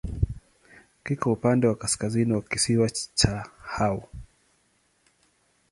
[1.03, 4.09] Kiko upande wa kaskazini wa kisiwa cha Hao.